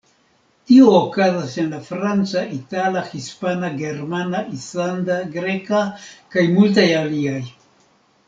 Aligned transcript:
Tio 0.69 0.85
okazas 0.99 1.51
en 1.63 1.67
la 1.73 1.81
franca, 1.89 2.41
itala, 2.55 3.03
hispana, 3.19 3.69
germana, 3.83 4.41
islanda, 4.59 5.17
greka, 5.35 5.83
kaj 6.37 6.47
multaj 6.57 6.89
aliaj. 7.05 7.39